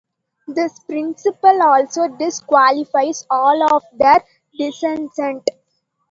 This 0.47 0.79
principle 0.79 1.61
also 1.61 2.07
disqualifies 2.07 3.23
all 3.29 3.71
of 3.71 3.83
their 3.93 4.23
descendant. 4.57 5.47